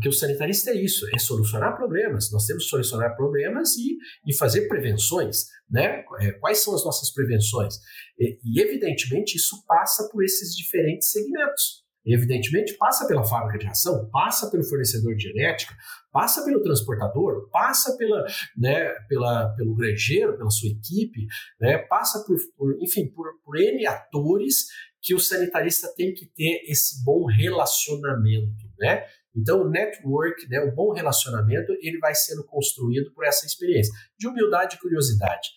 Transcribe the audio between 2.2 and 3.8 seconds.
Nós temos que solucionar problemas